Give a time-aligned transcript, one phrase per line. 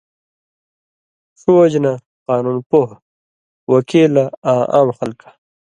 [1.39, 1.91] ݜُو وجہۡ نہ
[2.27, 3.01] قانُون پوہہۡ،
[3.71, 5.29] وکیلہ آں عام خلکہ